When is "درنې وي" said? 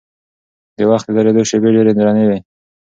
1.99-2.39